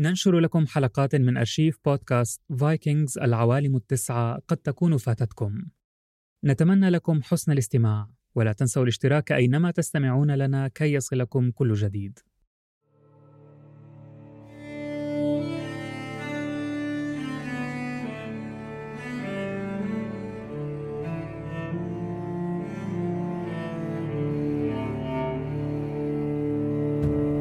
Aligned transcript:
ننشر 0.00 0.38
لكم 0.38 0.66
حلقات 0.66 1.14
من 1.14 1.36
أرشيف 1.36 1.78
بودكاست 1.84 2.42
فايكنجز 2.60 3.18
العوالم 3.18 3.76
التسعة 3.76 4.38
قد 4.48 4.56
تكون 4.56 4.96
فاتتكم. 4.96 5.62
نتمنى 6.44 6.90
لكم 6.90 7.22
حسن 7.22 7.52
الاستماع 7.52 8.08
ولا 8.34 8.52
تنسوا 8.52 8.82
الاشتراك 8.82 9.32
أينما 9.32 9.70
تستمعون 9.70 10.30
لنا 10.30 10.68
كي 10.68 10.92
يصلكم 10.92 11.50
كل 11.50 11.74
جديد. 11.74 12.18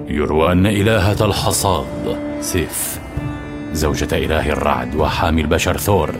يروى 0.09 0.51
أن 0.51 0.65
إلهة 0.65 1.25
الحصاد 1.25 2.19
سيف 2.41 2.99
زوجة 3.73 4.07
إله 4.13 4.49
الرعد 4.49 4.95
وحامي 4.95 5.41
البشر 5.41 5.77
ثور 5.77 6.11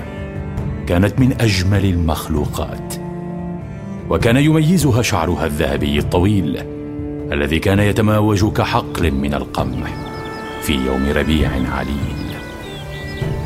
كانت 0.88 1.20
من 1.20 1.42
أجمل 1.42 1.86
المخلوقات. 1.86 2.94
وكان 4.10 4.38
يميزها 4.38 5.02
شعرها 5.02 5.46
الذهبي 5.46 6.00
الطويل 6.00 6.64
الذي 7.32 7.60
كان 7.60 7.80
يتماوج 7.80 8.46
كحقل 8.46 9.12
من 9.12 9.34
القمح 9.34 9.94
في 10.62 10.74
يوم 10.74 11.10
ربيع 11.16 11.50
عليل. 11.50 12.18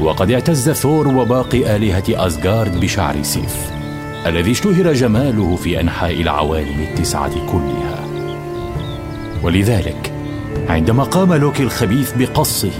وقد 0.01 0.31
اعتز 0.31 0.69
ثور 0.69 1.07
وباقي 1.07 1.75
آلهة 1.75 2.03
أزغارد 2.09 2.79
بشعر 2.79 3.21
سيف 3.21 3.71
الذي 4.25 4.51
اشتهر 4.51 4.93
جماله 4.93 5.55
في 5.55 5.81
أنحاء 5.81 6.21
العوالم 6.21 6.87
التسعة 6.91 7.51
كلها. 7.51 8.01
ولذلك 9.43 10.10
عندما 10.71 11.03
قام 11.03 11.33
لوكي 11.33 11.63
الخبيث 11.63 12.11
بقصه 12.11 12.71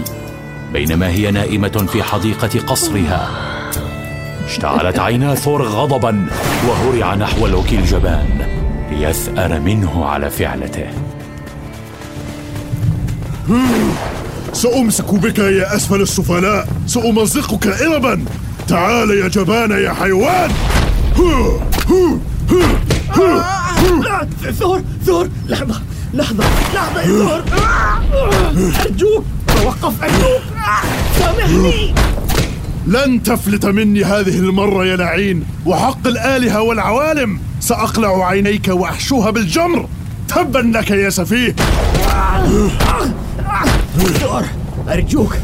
بينما 0.72 1.08
هي 1.08 1.30
نائمة 1.30 1.86
في 1.92 2.02
حديقة 2.02 2.60
قصرها 2.66 3.30
اشتعلت 4.46 4.98
عينا 4.98 5.34
ثور 5.34 5.62
غضبا 5.62 6.26
وهرع 6.68 7.14
نحو 7.14 7.46
لوكي 7.46 7.78
الجبان 7.78 8.46
ليثأر 8.90 9.60
منه 9.60 10.04
على 10.04 10.30
فعلته. 10.30 10.86
سأمسك 14.52 15.14
بك 15.14 15.38
يا 15.38 15.76
أسفل 15.76 16.00
السفلاء 16.00 16.68
سأمزقك 16.86 17.66
إربا. 17.66 18.24
تعال 18.68 19.10
يا 19.10 19.28
جبان 19.28 19.70
يا 19.70 19.92
حيوان. 19.92 20.50
ثور 24.58 24.82
ثور 25.06 25.28
لحظة. 25.48 25.82
لحظة 26.14 26.44
لحظة 26.74 27.00
يا 27.00 27.06
ثور 27.06 27.42
أرجوك 28.80 29.24
توقف 29.46 30.02
أرجوك. 30.02 30.42
سامحني. 31.18 31.94
لن 32.86 33.22
تفلت 33.22 33.66
مني 33.66 34.04
هذه 34.04 34.38
المرة 34.38 34.84
يا 34.86 34.96
لعين 34.96 35.44
وحق 35.66 36.06
الآلهة 36.06 36.62
والعوالم. 36.62 37.40
سأقلع 37.60 38.26
عينيك 38.26 38.68
وأحشوها 38.68 39.30
بالجمر. 39.30 39.88
تبا 40.28 40.58
لك 40.58 40.90
يا 40.90 41.10
سفيه. 41.10 41.56
ثور 44.20 44.44
أرجوك 44.88 45.36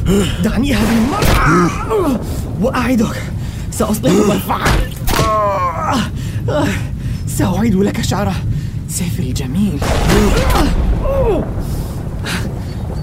دعني 0.44 0.74
هذه 0.74 0.98
المرة. 0.98 2.20
وأعدك. 2.61 3.22
سأصلح 3.70 4.12
ما 4.12 4.39
فعلت 4.39 4.98
سأعيد 7.27 7.74
لك 7.74 8.00
شعر 8.00 8.33
سيفي 8.89 9.22
الجميل. 9.22 9.78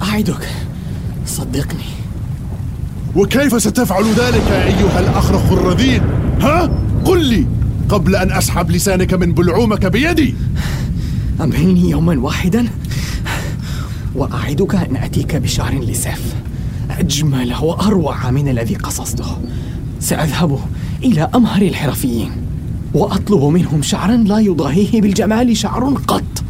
أعدك. 0.01 0.49
صدقني. 1.25 1.95
وكيف 3.15 3.61
ستفعل 3.61 4.03
ذلك 4.03 4.51
أيها 4.51 4.99
الأخرخ 4.99 5.51
الرذيل؟ 5.51 6.01
ها؟ 6.41 6.69
قل 7.05 7.25
لي 7.25 7.47
قبل 7.89 8.15
أن 8.15 8.31
أسحب 8.31 8.71
لسانك 8.71 9.13
من 9.13 9.33
بلعومك 9.33 9.85
بيدي. 9.85 10.35
أمهلني 11.41 11.89
يوما 11.89 12.19
واحدا؟ 12.19 12.67
وأعدك 14.15 14.75
أن 14.75 14.95
أتيك 14.97 15.35
بشعر 15.35 15.79
لسيف. 15.79 16.35
أجمل 16.89 17.53
وأروع 17.61 18.31
من 18.31 18.49
الذي 18.49 18.75
قصصته. 18.75 19.37
سأذهب 19.99 20.59
إلى 21.03 21.29
أمهر 21.35 21.61
الحرفيين. 21.61 22.31
وأطلب 22.93 23.43
منهم 23.43 23.81
شعرا 23.81 24.17
لا 24.17 24.39
يضاهيه 24.39 25.01
بالجمال 25.01 25.57
شعر 25.57 25.93
قط. 26.07 26.43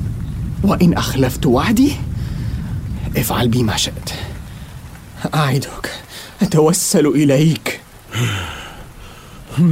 وإن 0.63 0.93
أخلفت 0.93 1.45
وعدي 1.45 1.91
افعل 3.17 3.47
بي 3.47 3.63
ما 3.63 3.77
شئت. 3.77 4.09
أعدك. 5.35 5.91
أتوسل 6.41 7.07
إليك. 7.07 7.81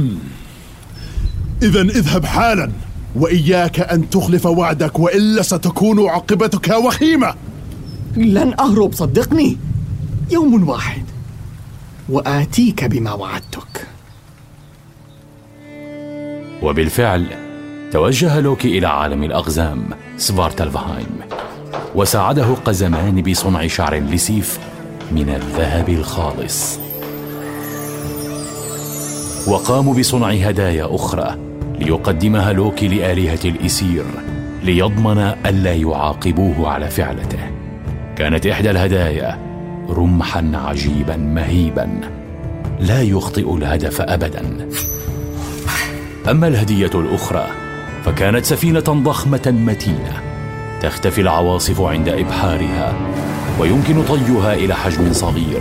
إذا 1.62 1.80
اذهب 1.80 2.24
حالا 2.26 2.70
وإياك 3.16 3.80
أن 3.80 4.10
تخلف 4.10 4.46
وعدك 4.46 4.98
وإلا 4.98 5.42
ستكون 5.42 6.08
عاقبتك 6.08 6.68
وخيمة. 6.68 7.34
لن 8.16 8.54
أهرب 8.60 8.92
صدقني. 8.92 9.56
يوم 10.30 10.68
واحد 10.68 11.04
وآتيك 12.08 12.84
بما 12.84 13.12
وعدتك. 13.12 13.86
وبالفعل 16.64 17.26
توجه 17.92 18.40
لوكي 18.40 18.78
إلى 18.78 18.86
عالم 18.86 19.22
الأقزام 19.22 19.86
سفارتالفهايم 20.16 21.20
وساعده 21.94 22.46
قزمان 22.64 23.22
بصنع 23.22 23.66
شعر 23.66 23.94
لسيف 23.94 24.58
من 25.12 25.28
الذهب 25.28 25.88
الخالص. 25.88 26.78
وقاموا 29.48 29.94
بصنع 29.94 30.28
هدايا 30.28 30.94
أخرى 30.94 31.38
ليقدمها 31.78 32.52
لوكي 32.52 32.88
لآلهة 32.88 33.38
الإسير 33.44 34.04
ليضمن 34.62 35.18
ألا 35.46 35.74
يعاقبوه 35.74 36.68
على 36.68 36.90
فعلته. 36.90 37.50
كانت 38.16 38.46
إحدى 38.46 38.70
الهدايا 38.70 39.38
رمحا 39.90 40.52
عجيبا 40.54 41.16
مهيبا 41.16 42.00
لا 42.80 43.02
يخطئ 43.02 43.54
الهدف 43.56 44.00
أبدا. 44.00 44.68
أما 46.30 46.48
الهدية 46.48 46.90
الأخرى 46.94 47.46
فكانت 48.04 48.44
سفينة 48.44 48.80
ضخمة 48.80 49.54
متينة 49.66 50.22
تختفي 50.80 51.20
العواصف 51.20 51.80
عند 51.80 52.08
إبحارها 52.08 52.94
ويمكن 53.60 54.02
طيها 54.02 54.54
إلى 54.54 54.74
حجم 54.74 55.12
صغير 55.12 55.60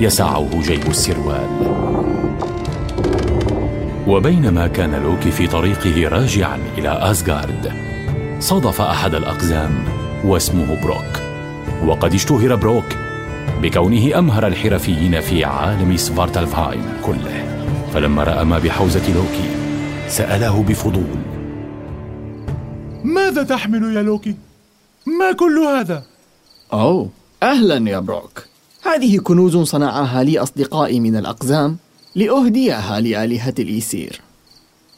يسعه 0.00 0.60
جيب 0.62 0.86
السروال. 0.86 1.48
وبينما 4.06 4.66
كان 4.66 4.94
لوكي 4.94 5.30
في 5.30 5.46
طريقه 5.46 6.08
راجعا 6.08 6.58
إلى 6.78 6.88
أسغارد 6.88 7.72
صادف 8.40 8.80
أحد 8.80 9.14
الأقزام 9.14 9.84
واسمه 10.24 10.82
بروك 10.82 11.20
وقد 11.86 12.14
اشتهر 12.14 12.54
بروك 12.54 12.96
بكونه 13.62 14.18
أمهر 14.18 14.46
الحرفيين 14.46 15.20
في 15.20 15.44
عالم 15.44 15.96
سفارتالفهايم 15.96 16.84
كله 17.02 17.44
فلما 17.94 18.24
رأى 18.24 18.44
ما 18.44 18.58
بحوزة 18.58 19.14
لوكي 19.14 19.63
سأله 20.08 20.62
بفضول. 20.62 21.16
ماذا 23.04 23.42
تحمل 23.42 23.96
يا 23.96 24.02
لوكي؟ 24.02 24.34
ما 25.06 25.32
كل 25.32 25.58
هذا؟ 25.58 26.04
أوه 26.72 27.10
أهلا 27.42 27.90
يا 27.90 27.98
بروك. 27.98 28.44
هذه 28.82 29.18
كنوز 29.18 29.56
صنعها 29.56 30.22
لي 30.22 30.38
أصدقائي 30.38 31.00
من 31.00 31.16
الأقزام 31.16 31.76
لأهديها 32.14 33.00
لآلهة 33.00 33.54
الإيسير. 33.58 34.20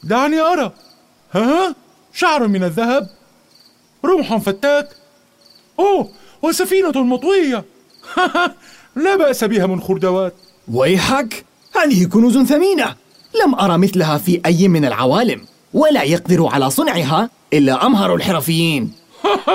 دعني 0.03 0.39
أرى. 0.39 0.71
ها 1.31 1.75
شعر 2.13 2.47
من 2.47 2.63
الذهب 2.63 3.09
رمح 4.05 4.37
فتاك. 4.37 4.89
أوه 5.79 6.09
وسفينة 6.41 7.03
مطوية. 7.03 7.65
لا 9.03 9.15
بأس 9.15 9.43
بها 9.43 9.65
من 9.65 9.81
خردوات. 9.81 10.33
ويحك 10.73 11.45
هذه 11.75 12.05
كنوز 12.05 12.37
ثمينة. 12.37 12.95
لم 13.45 13.55
أرى 13.55 13.77
مثلها 13.77 14.17
في 14.17 14.41
أي 14.45 14.67
من 14.67 14.85
العوالم 14.85 15.41
ولا 15.73 16.03
يقدر 16.03 16.47
على 16.47 16.69
صنعها 16.69 17.29
إلا 17.53 17.85
أمهر 17.85 18.15
الحرفيين. 18.15 18.91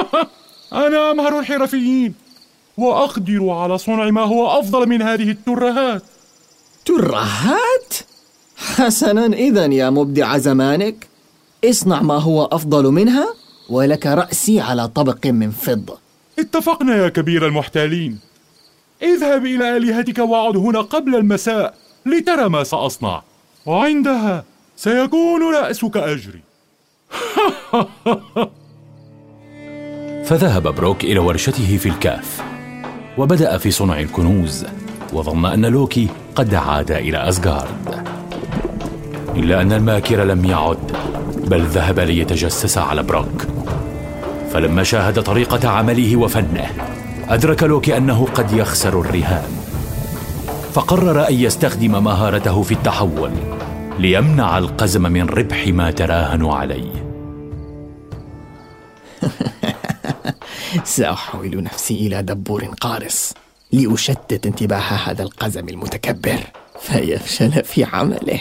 أنا 0.72 1.10
أمهر 1.10 1.38
الحرفيين 1.38 2.14
وأقدر 2.76 3.50
على 3.50 3.78
صنع 3.78 4.10
ما 4.10 4.22
هو 4.22 4.60
أفضل 4.60 4.88
من 4.88 5.02
هذه 5.02 5.30
الترهات. 5.30 6.02
ترهات؟ 6.84 7.94
حسنا 8.56 9.26
إذا 9.26 9.66
يا 9.66 9.90
مبدع 9.90 10.38
زمانك. 10.38 11.08
اصنع 11.64 12.02
ما 12.02 12.14
هو 12.14 12.44
أفضل 12.44 12.84
منها 12.84 13.34
ولك 13.68 14.06
رأسي 14.06 14.60
على 14.60 14.88
طبق 14.88 15.26
من 15.26 15.50
فضة. 15.50 15.98
اتفقنا 16.38 16.96
يا 16.96 17.08
كبير 17.08 17.46
المحتالين. 17.46 18.18
اذهب 19.02 19.46
إلى 19.46 19.76
آلهتك 19.76 20.18
وأعد 20.18 20.56
هنا 20.56 20.80
قبل 20.80 21.16
المساء 21.16 21.74
لترى 22.06 22.48
ما 22.48 22.64
سأصنع. 22.64 23.22
وعندها 23.66 24.44
سيكون 24.76 25.54
رأسك 25.54 25.96
أجري. 25.96 26.42
فذهب 30.24 30.74
بروك 30.74 31.04
إلى 31.04 31.18
ورشته 31.18 31.76
في 31.76 31.88
الكهف 31.88 32.42
وبدأ 33.18 33.58
في 33.58 33.70
صنع 33.70 34.00
الكنوز 34.00 34.66
وظن 35.12 35.46
أن 35.46 35.66
لوكي 35.66 36.08
قد 36.34 36.54
عاد 36.54 36.90
إلى 36.90 37.28
أسغارد 37.28 38.06
إلا 39.36 39.60
أن 39.60 39.72
الماكر 39.72 40.24
لم 40.24 40.44
يعد 40.44 40.92
بل 41.34 41.62
ذهب 41.62 42.00
ليتجسس 42.00 42.78
على 42.78 43.02
بروك. 43.02 43.46
فلما 44.52 44.82
شاهد 44.82 45.22
طريقة 45.22 45.68
عمله 45.68 46.16
وفنه 46.16 46.70
أدرك 47.28 47.62
لوكي 47.62 47.96
أنه 47.96 48.26
قد 48.34 48.52
يخسر 48.52 49.00
الرهان. 49.00 49.61
فقرر 50.72 51.28
أن 51.28 51.34
يستخدم 51.34 52.04
مهارته 52.04 52.62
في 52.62 52.74
التحول 52.74 53.32
ليمنع 53.98 54.58
القزم 54.58 55.02
من 55.02 55.28
ربح 55.28 55.68
ما 55.68 55.90
تراهنوا 55.90 56.54
عليه. 56.54 57.12
سأحول 60.84 61.62
نفسي 61.62 62.06
إلى 62.06 62.22
دبور 62.22 62.64
قارص 62.80 63.34
لأشتت 63.72 64.46
انتباه 64.46 64.78
هذا 64.78 65.22
القزم 65.22 65.68
المتكبر 65.68 66.40
فيفشل 66.80 67.64
في 67.64 67.84
عمله. 67.84 68.40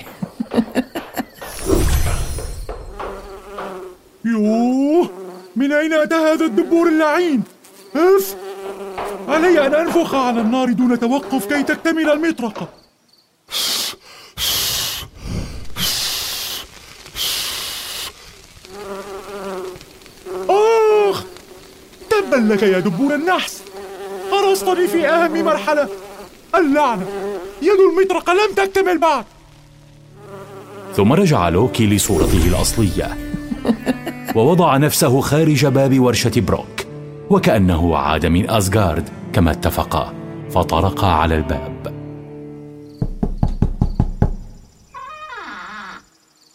يوه! 4.25 5.09
من 5.55 5.71
أين 5.71 5.93
أتى 5.93 6.15
هذا 6.15 6.45
الدبور 6.45 6.87
اللعين؟ 6.87 7.43
أف! 7.95 8.35
علي 9.27 9.67
أن 9.67 9.73
أنفخ 9.73 10.15
على 10.15 10.41
النار 10.41 10.71
دون 10.71 10.99
توقف 10.99 11.45
كي 11.45 11.63
تكتمل 11.63 12.09
المطرقة 12.09 12.67
آخ 20.49 21.23
تبا 22.09 22.53
لك 22.53 22.63
يا 22.63 22.79
دبور 22.79 23.15
النحس. 23.15 23.63
قرصتني 24.31 24.87
في 24.87 25.07
أهم 25.07 25.43
مرحلة. 25.43 25.87
اللعنة. 26.55 27.07
يد 27.61 27.79
المطرقة 27.91 28.33
لم 28.33 28.55
تكتمل 28.55 28.97
بعد. 28.97 29.25
ثم 30.95 31.13
رجع 31.13 31.49
لوكي 31.49 31.87
لصورته 31.87 32.47
الأصلية. 32.47 33.17
ووضع 34.35 34.77
نفسه 34.77 35.21
خارج 35.21 35.65
باب 35.65 35.99
ورشة 35.99 36.31
بروك. 36.35 36.80
وكأنه 37.31 37.97
عاد 37.97 38.25
من 38.25 38.49
أسغارد 38.49 39.09
كما 39.33 39.51
اتفقا 39.51 40.13
فطرقا 40.49 41.07
على 41.07 41.35
الباب. 41.35 41.93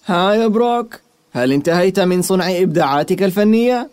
ها 0.06 0.34
يا 0.34 0.46
بروك 0.46 1.00
هل 1.32 1.52
انتهيت 1.52 2.00
من 2.00 2.22
صنع 2.22 2.60
إبداعاتك 2.60 3.22
الفنية؟ 3.22 3.90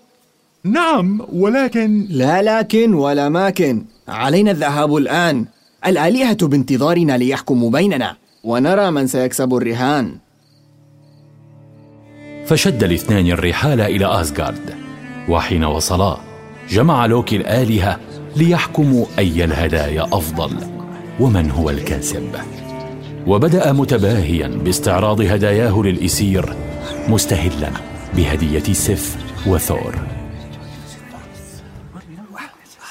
نعم 0.63 1.21
ولكن 1.33 2.07
لا 2.09 2.41
لكن 2.41 2.93
ولا 2.93 3.29
ماكن. 3.29 3.85
علينا 4.07 4.51
الذهاب 4.51 4.95
الآن. 4.95 5.45
الآلهة 5.85 6.47
بانتظارنا 6.47 7.17
ليحكموا 7.17 7.71
بيننا 7.71 8.15
ونرى 8.43 8.91
من 8.91 9.07
سيكسب 9.07 9.53
الرهان. 9.53 10.15
فشد 12.45 12.83
الاثنان 12.83 13.27
الرحال 13.27 13.81
إلى 13.81 14.21
أسغارد 14.21 14.75
وحين 15.29 15.63
وصلا 15.63 16.32
جمع 16.69 17.05
لوكي 17.05 17.35
الآلهة 17.35 17.99
ليحكموا 18.35 19.05
أي 19.19 19.43
الهدايا 19.43 20.03
أفضل 20.03 20.57
ومن 21.19 21.51
هو 21.51 21.69
الكاسب. 21.69 22.35
وبدأ 23.27 23.71
متباهيا 23.71 24.47
باستعراض 24.47 25.21
هداياه 25.21 25.81
للإسير 25.81 26.55
مستهلا 27.07 27.69
بهدية 28.15 28.73
سيف 28.73 29.17
وثور. 29.47 29.95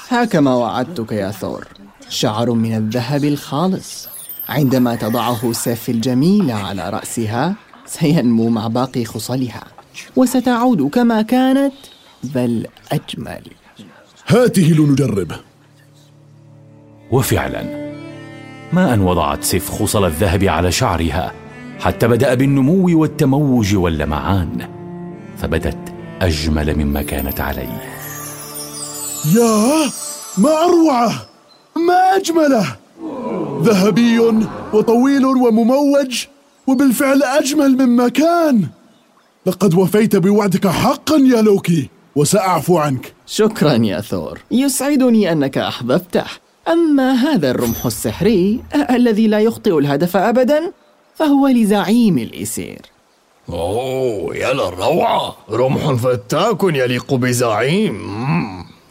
هكما 0.09 0.55
وعدتك 0.55 1.11
يا 1.11 1.31
ثور. 1.31 1.67
شعر 2.09 2.51
من 2.51 2.75
الذهب 2.75 3.23
الخالص. 3.23 4.07
عندما 4.49 4.95
تضعه 4.95 5.51
سيف 5.51 5.89
الجميلة 5.89 6.53
على 6.53 6.89
رأسها 6.89 7.55
سينمو 7.85 8.49
مع 8.49 8.67
باقي 8.67 9.05
خصلها. 9.05 9.63
وستعود 10.15 10.89
كما 10.89 11.21
كانت 11.21 11.73
بل 12.23 12.67
أجمل 12.91 13.41
هاته 14.33 14.75
لنجرب. 14.77 15.31
وفعلا 17.11 17.93
ما 18.73 18.93
أن 18.93 19.01
وضعت 19.01 19.43
سيف 19.43 19.69
خصل 19.69 20.05
الذهب 20.05 20.43
على 20.43 20.71
شعرها 20.71 21.33
حتى 21.79 22.07
بدأ 22.07 22.33
بالنمو 22.33 22.99
والتموج 22.99 23.75
واللمعان 23.75 24.67
فبدت 25.37 25.77
أجمل 26.21 26.75
مما 26.75 27.01
كانت 27.01 27.41
عليه. 27.41 27.81
يا 29.35 29.89
ما 30.37 30.49
أروعه 30.49 31.25
ما 31.87 32.15
أجمله 32.15 32.75
ذهبي 33.61 34.19
وطويل 34.73 35.25
ومموج 35.25 36.25
وبالفعل 36.67 37.23
أجمل 37.23 37.85
مما 37.85 38.09
كان. 38.09 38.67
لقد 39.45 39.73
وفيت 39.73 40.15
بوعدك 40.15 40.67
حقا 40.67 41.17
يا 41.17 41.41
لوكي. 41.41 41.89
وسأعفو 42.15 42.77
عنك. 42.77 43.13
شكرا 43.25 43.73
يا 43.73 44.01
ثور. 44.01 44.39
يسعدني 44.51 45.31
أنك 45.31 45.57
أحببته. 45.57 46.25
أما 46.67 47.13
هذا 47.13 47.51
الرمح 47.51 47.85
السحري 47.85 48.63
الذي 48.89 49.27
لا 49.27 49.39
يخطئ 49.39 49.77
الهدف 49.77 50.17
أبدا 50.17 50.71
فهو 51.15 51.47
لزعيم 51.47 52.17
الإسير. 52.17 52.81
أوه 53.49 54.35
يا 54.35 54.53
للروعة. 54.53 55.35
رمح 55.51 55.91
فتاك 55.91 56.63
يليق 56.63 57.13
بزعيم. 57.13 57.97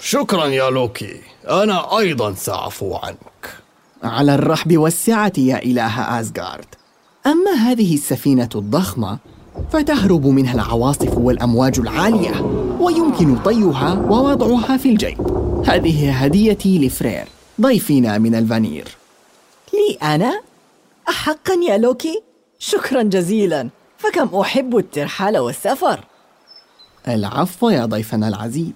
شكرا 0.01 0.47
يا 0.47 0.71
لوكي. 0.71 1.17
أنا 1.49 1.99
أيضا 1.99 2.35
سأعفو 2.35 2.95
عنك. 2.95 3.55
على 4.05 4.35
الرحب 4.35 4.79
والسعة 4.79 5.33
يا 5.39 5.63
إله 5.63 6.21
آسغارد 6.21 6.67
أما 7.27 7.53
هذه 7.53 7.95
السفينة 7.95 8.49
الضخمة 8.55 9.19
فتهرب 9.73 10.27
منها 10.27 10.55
العواصف 10.55 11.19
والأمواج 11.19 11.79
العالية. 11.79 12.62
ويمكن 12.83 13.37
طيها 13.37 13.93
ووضعها 13.95 14.77
في 14.77 14.89
الجيب. 14.89 15.21
هذه 15.67 16.13
هديتي 16.13 16.87
لفرير 16.87 17.25
ضيفنا 17.61 18.19
من 18.19 18.35
الفانير. 18.35 18.85
لي 19.73 19.99
أنا؟ 20.15 20.41
أحقا 21.09 21.55
يا 21.69 21.79
لوكي؟ 21.79 22.23
شكرا 22.59 23.03
جزيلا. 23.03 23.69
فكم 23.99 24.39
أحب 24.41 24.77
الترحال 24.77 25.39
والسفر. 25.39 26.05
العفو 27.09 27.71
يا 27.71 27.87
ضيفنا 27.87 28.29
العزيز. 28.29 28.73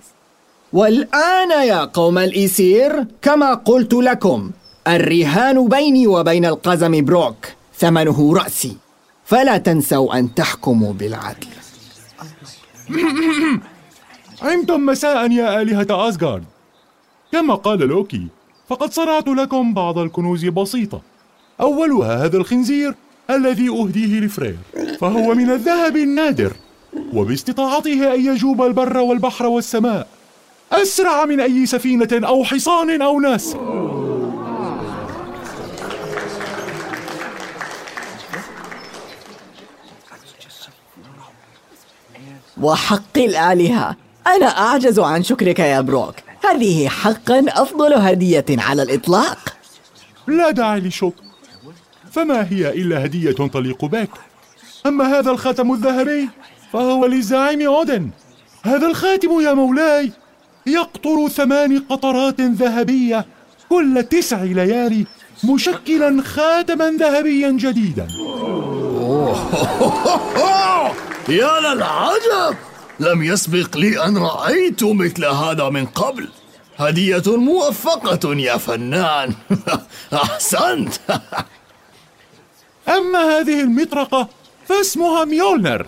والآن 0.72 1.50
يا 1.50 1.84
قوم 1.84 2.18
الإيسير 2.18 3.06
كما 3.22 3.54
قلت 3.54 3.94
لكم 3.94 4.50
الرهان 4.88 5.68
بيني 5.68 6.06
وبين 6.06 6.44
القزم 6.44 7.04
بروك 7.04 7.46
ثمنه 7.78 8.34
رأسي. 8.34 8.76
فلا 9.24 9.58
تنسوا 9.58 10.18
أن 10.18 10.34
تحكموا 10.34 10.92
بالعدل. 10.92 11.46
عمتم 14.42 14.86
مساء 14.86 15.30
يا 15.30 15.62
آلهة 15.62 16.08
أسغارد 16.08 16.44
كما 17.32 17.54
قال 17.54 17.78
لوكي 17.78 18.26
فقد 18.68 18.92
صنعت 18.92 19.28
لكم 19.28 19.74
بعض 19.74 19.98
الكنوز 19.98 20.44
بسيطة. 20.44 21.00
أولها 21.60 22.24
هذا 22.24 22.36
الخنزير 22.36 22.94
الذي 23.30 23.68
أهديه 23.68 24.20
لفرير 24.20 24.56
فهو 25.00 25.34
من 25.34 25.50
الذهب 25.50 25.96
النادر 25.96 26.52
وباستطاعته 27.12 28.14
أن 28.14 28.26
يجوب 28.26 28.62
البر 28.62 28.98
والبحر 28.98 29.46
والسماء. 29.46 30.08
أسرع 30.72 31.24
من 31.24 31.40
أي 31.40 31.66
سفينة 31.66 32.08
أو 32.12 32.44
حصان 32.44 33.02
أو 33.02 33.20
ناس. 33.20 33.56
وحق 42.60 43.18
الآلهة. 43.18 43.96
أنا 44.26 44.46
أعجز 44.46 44.98
عن 44.98 45.22
شكرك 45.22 45.58
يا 45.58 45.80
بروك. 45.80 46.14
هذه 46.44 46.88
حقا 46.88 47.44
أفضل 47.48 47.94
هدية 47.94 48.44
على 48.50 48.82
الإطلاق. 48.82 49.38
لا 50.26 50.50
داعي 50.50 50.80
للشكر 50.80 51.22
فما 52.12 52.48
هي 52.50 52.68
إلا 52.68 53.04
هدية 53.04 53.32
تليق 53.32 53.84
بك. 53.84 54.10
أما 54.86 55.18
هذا 55.18 55.30
الخاتم 55.30 55.72
الذهبي 55.72 56.28
فهو 56.72 57.06
للزعيم 57.06 57.62
أودن 57.62 58.10
هذا 58.62 58.86
الخاتم 58.86 59.40
يا 59.40 59.52
مولاي 59.52 60.12
يقطر 60.66 61.28
ثمان 61.28 61.78
قطرات 61.78 62.40
ذهبية 62.40 63.26
كل 63.68 64.04
تسع 64.10 64.42
ليالي 64.42 65.06
مشكلا 65.44 66.22
خاتما 66.22 66.90
ذهبيا 66.90 67.50
جديدا. 67.50 68.06
يا 71.28 71.60
للعجب! 71.60 72.56
لم 73.00 73.22
يسبق 73.22 73.76
لي 73.76 74.04
أن 74.04 74.18
رأيت 74.18 74.84
مثل 74.84 75.24
هذا 75.24 75.68
من 75.68 75.86
قبل. 75.86 76.28
هدية 76.76 77.22
موفقة 77.26 78.34
يا 78.34 78.56
فنان. 78.56 79.34
أحسنت. 80.12 80.94
أما 82.88 83.18
هذه 83.18 83.60
المطرقة 83.60 84.28
فاسمها 84.66 85.24
ميولنر. 85.24 85.86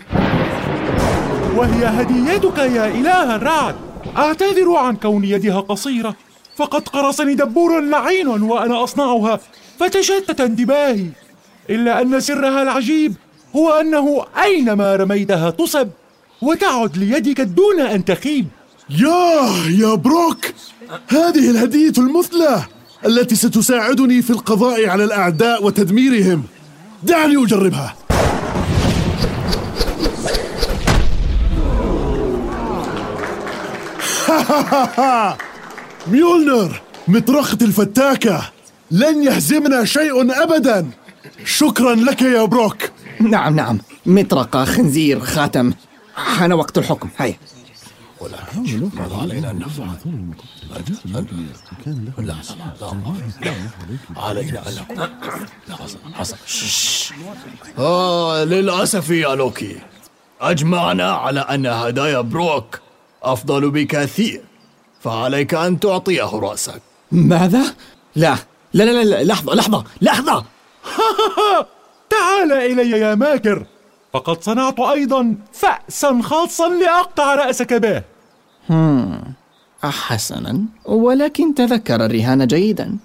وهي 1.57 1.85
هديتك 1.87 2.59
يا 2.59 2.87
إله 2.87 3.37
الرعد. 3.37 3.77
أعتذر 4.17 4.77
عن 4.77 4.97
كون 4.97 5.25
يدها 5.25 5.61
قصيرة. 5.61 6.15
فقد 6.57 6.89
قرصني 6.89 7.35
دبور 7.35 7.81
لعين 7.81 8.29
وأنا 8.29 8.85
أصنعها. 8.85 9.41
فتشتت 9.79 10.41
انتباهي. 10.41 11.07
إلا 11.71 12.01
أن 12.01 12.21
سرها 12.21 12.63
العجيب 12.63 13.15
هو 13.57 13.71
أنه 13.71 14.25
أينما 14.43 14.97
رميتها 14.97 15.51
تصب. 15.51 15.89
وتعد 16.43 16.97
ليدك 16.97 17.41
دون 17.41 17.81
أن 17.81 18.05
تخيب. 18.05 18.47
ياه 18.91 19.69
يا 19.69 19.95
بروك 19.95 20.47
هذه 21.09 21.51
الهدية 21.51 21.93
المثلى 21.99 22.63
التي 23.07 23.35
ستساعدني 23.35 24.23
في 24.23 24.31
القضاء 24.31 24.89
على 24.89 25.05
الأعداء 25.05 25.65
وتدميرهم. 25.65 26.45
دعني 27.03 27.45
أجربها. 27.45 27.95
ميولنر 36.13 36.81
مطرقة 37.09 37.59
الفتاكة 37.63 38.43
لن 38.91 39.23
يهزمنا 39.23 39.85
شيء 39.85 40.43
أبدا. 40.43 40.91
شكرا 41.45 41.95
لك 41.95 42.23
يا 42.23 42.45
بروك. 42.45 42.77
نعم 43.21 43.57
نعم. 43.57 43.79
مطرقة 44.07 44.65
خنزير 44.65 45.21
خاتم. 45.21 45.73
حان 46.19 46.53
وقت 46.53 46.79
الحكم. 46.79 47.09
هيا 47.17 47.39
علينا 49.21 49.51
أن 49.51 49.59
نفعل 49.59 49.89
لا 52.21 52.33
علينا 54.17 54.69
أن 54.69 54.75
نكون 54.75 55.09
حسن 56.15 56.37
آه 57.79 58.45
للأسف 58.45 59.11
يا 59.11 59.35
لوكي. 59.35 59.77
أجمعنا 60.41 61.13
على 61.13 61.41
أن 61.41 61.67
هدايا 61.67 62.21
بروك 62.21 62.81
أفضل 63.23 63.71
بكثير. 63.71 64.43
فعليك 65.01 65.55
أن 65.55 65.81
تعطيه 65.81 66.31
رأسك. 66.39 66.83
ماذا؟ 67.13 67.75
لا. 68.17 68.37
لا 68.75 68.85
لا, 68.85 69.05
لا. 69.05 69.25
لحظة 69.25 69.55
لحظة 69.55 69.85
لحظة. 70.01 70.45
تعال 72.11 72.53
إلي 72.53 72.91
يا 72.91 73.15
ماكر 73.15 73.67
فقد 74.13 74.43
صنعت 74.43 74.81
أيضا 74.81 75.37
فأسا 75.53 76.21
خاصا 76.23 76.69
لأقطع 76.69 77.35
رأسك 77.35 77.73
به. 77.75 78.03
حسنا 79.85 80.65
ولكن 80.85 81.55
تذكر 81.55 82.05
الرهان 82.07 82.47
جيدا. 82.47 82.97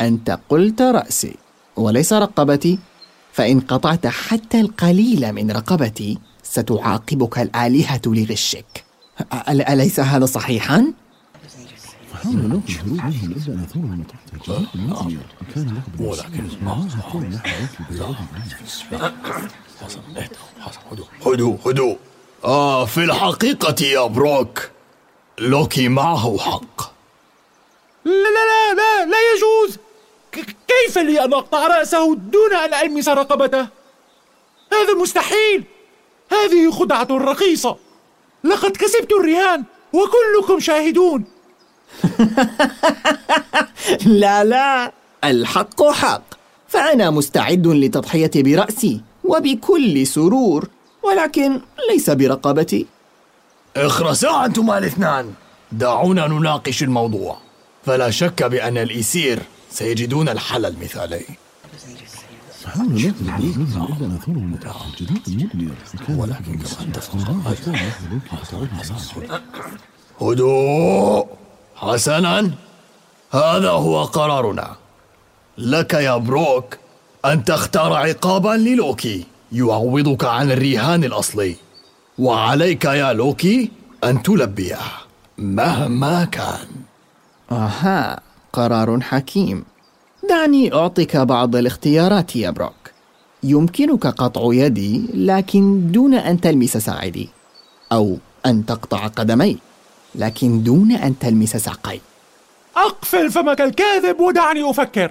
أنت 0.00 0.38
قلت 0.48 0.82
رأسي 0.82 1.36
وليس 1.76 2.12
رقبتي. 2.12 2.78
فإن 3.32 3.60
قطعت 3.60 4.06
حتى 4.06 4.60
القليل 4.60 5.32
من 5.32 5.50
رقبتي 5.50 6.18
ستعاقبك 6.42 7.38
الآلهة 7.38 8.00
لغشك. 8.06 8.84
أليس 9.48 10.00
هذا 10.00 10.26
صحيحا؟ 10.26 10.92
ولكن 16.00 16.46
هدوء 21.26 21.58
هدوء 21.66 21.96
آه 22.44 22.84
في 22.84 23.04
الحقيقة 23.04 23.84
يا 23.84 24.06
بروك 24.06 24.70
لوكي 25.38 25.88
معه 25.88 26.38
حق 26.38 26.92
لا 28.04 28.12
لا 28.12 28.74
لا 28.74 28.74
لا 28.74 29.04
لا 29.04 29.16
يجوز 29.36 29.78
كيف 30.68 30.98
لي 30.98 31.24
أن 31.24 31.32
أقطع 31.34 31.66
رأسه 31.66 32.14
دون 32.14 32.54
أن 32.54 32.74
ألمس 32.74 33.08
رقبته؟ 33.08 33.68
هذا 34.72 34.94
مستحيل 35.02 35.64
هذه 36.32 36.70
خدعة 36.70 37.08
رخيصة 37.10 37.76
لقد 38.44 38.76
كسبت 38.76 39.12
الرهان 39.12 39.64
وكلكم 39.92 40.60
شاهدون 40.60 41.24
لا 44.06 44.44
لا. 44.44 44.92
الحق 45.24 45.82
حق. 45.82 46.22
فأنا 46.68 47.10
مستعد 47.10 47.66
لتضحية 47.66 48.30
برأسي 48.34 49.00
وبكل 49.24 50.06
سرور 50.06 50.68
ولكن 51.02 51.60
ليس 51.90 52.10
برقبتي. 52.10 52.86
اخرسا 53.76 54.44
أنتما 54.44 54.78
الاثنان. 54.78 55.32
دعونا 55.72 56.26
نناقش 56.26 56.82
الموضوع. 56.82 57.38
فلا 57.86 58.10
شك 58.10 58.42
بأن 58.42 58.78
الإيسير 58.78 59.42
سيجدون 59.70 60.28
الحل 60.28 60.66
المثالي. 60.66 61.24
ولكن 66.08 66.58
هدوء! 70.20 71.26
حسنا 71.80 72.50
هذا 73.30 73.70
هو 73.70 74.04
قرارنا. 74.04 74.76
لك 75.58 75.94
يا 75.94 76.16
بروك 76.16 76.76
أن 77.24 77.44
تختار 77.44 77.92
عقابا 77.92 78.48
للوكي 78.48 79.26
يعوضك 79.52 80.24
عن 80.24 80.50
الرهان 80.50 81.04
الأصلي. 81.04 81.56
وعليك 82.18 82.84
يا 82.84 83.12
لوكي 83.12 83.70
أن 84.04 84.22
تلبيه 84.22 84.78
مهما 85.38 86.24
كان. 86.24 86.68
أها 87.52 88.20
قرار 88.52 89.00
حكيم. 89.00 89.64
دعني 90.28 90.74
أعطيك 90.74 91.16
بعض 91.16 91.56
الاختيارات 91.56 92.36
يا 92.36 92.50
بروك. 92.50 92.90
يمكنك 93.42 94.06
قطع 94.06 94.42
يدي 94.44 95.06
لكن 95.14 95.92
دون 95.92 96.14
أن 96.14 96.40
تلمس 96.40 96.76
ساعدي. 96.76 97.28
أو 97.92 98.18
أن 98.46 98.66
تقطع 98.66 99.06
قدمي 99.06 99.69
لكن 100.14 100.62
دون 100.62 100.92
أن 100.92 101.18
تلمس 101.18 101.56
ساقي 101.56 102.00
أقفل 102.76 103.30
فمك 103.30 103.60
الكاذب 103.60 104.20
ودعني 104.20 104.70
أفكر. 104.70 105.10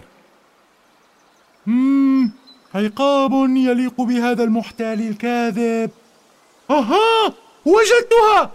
مم. 1.65 2.31
عقاب 2.75 3.31
يليق 3.49 4.01
بهذا 4.01 4.43
المحتال 4.43 5.07
الكاذب. 5.09 5.91
أها 6.69 7.33
وجدتها! 7.65 8.51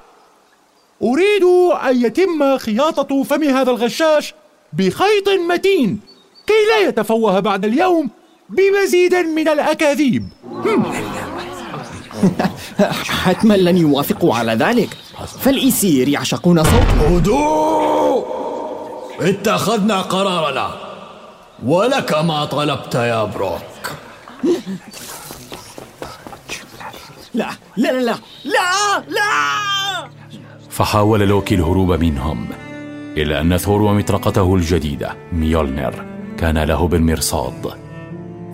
أريد 1.03 1.45
أن 1.85 2.05
يتم 2.05 2.59
خياطة 2.59 3.23
فم 3.23 3.43
هذا 3.43 3.71
الغشاش 3.71 4.35
بخيط 4.73 5.29
متين 5.29 6.01
كي 6.47 6.53
لا 6.71 6.89
يتفوه 6.89 7.41
بعد 7.41 7.65
اليوم 7.65 8.11
بمزيد 8.49 9.15
من 9.15 9.49
الأكاذيب. 9.49 10.29
حتما 13.25 13.55
لن 13.55 13.77
يوافقوا 13.77 14.35
على 14.35 14.53
ذلك. 14.53 15.04
فالإيسير 15.41 16.09
يعشقون 16.09 16.65
صوتي 16.65 17.07
هدوء! 17.17 18.25
اتخذنا 19.21 20.01
قرارنا. 20.01 20.71
ولك 21.65 22.15
ما 22.15 22.45
طلبت 22.45 22.95
يا 22.95 23.25
بروك. 23.25 23.61
لا 27.35 27.51
لا 27.77 27.93
لا 27.93 28.03
لا 28.03 28.15
لا 28.45 29.05
لا! 29.09 30.09
فحاول 30.71 31.21
لوكي 31.21 31.55
الهروب 31.55 31.93
منهم 31.93 32.49
إلا 33.17 33.41
أن 33.41 33.57
ثور 33.57 33.83
ومطرقته 33.83 34.55
الجديدة 34.55 35.17
ميولنر 35.33 36.05
كان 36.39 36.59
له 36.59 36.89
بالمرصاد. 36.89 37.71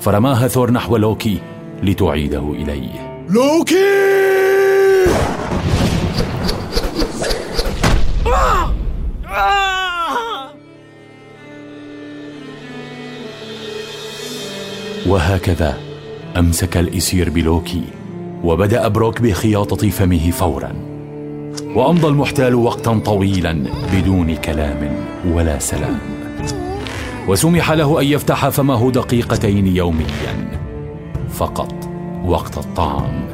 فرماها 0.01 0.49
ثور 0.49 0.71
نحو 0.71 0.97
لوكي 0.97 1.41
لتعيده 1.83 2.53
إليه. 2.53 3.27
لوكي! 3.29 4.50
وهكذا 15.07 15.79
أمسك 16.37 16.77
الإسير 16.77 17.31
بلوكي 17.31 17.83
وبدأ 18.45 18.89
بروك 18.89 19.23
بخياطة 19.23 19.91
فمه 19.91 20.31
فورا. 20.31 20.73
وأمضى 21.75 22.07
المحتال 22.07 22.55
وقتا 22.55 22.99
طويلا 22.99 23.65
بدون 23.93 24.37
كلام 24.37 24.97
ولا 25.27 25.59
سلام. 25.59 25.99
وسمح 27.29 27.73
له 27.73 28.01
أن 28.01 28.07
يفتح 28.07 28.49
فمه 28.49 28.91
دقيقتين 28.91 29.77
يوميا 29.77 30.61
فقط 31.29 31.75
وقت 32.25 32.59
الطعام. 32.59 33.29